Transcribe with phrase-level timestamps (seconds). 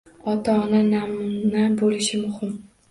[0.31, 2.63] Ota-ona namuna bo'lishi muhim.